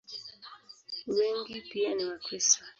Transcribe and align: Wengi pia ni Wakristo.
Wengi 1.07 1.61
pia 1.61 1.95
ni 1.95 2.05
Wakristo. 2.05 2.63